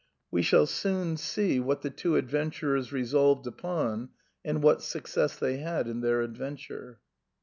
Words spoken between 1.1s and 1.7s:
see